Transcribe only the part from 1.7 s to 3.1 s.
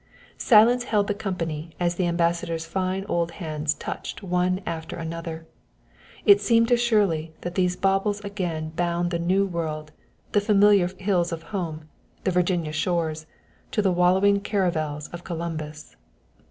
as the Ambassador's fine